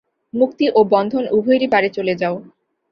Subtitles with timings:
[0.33, 2.35] মুক্তি ও বন্ধন উভয়েরই পারে চলে যাও।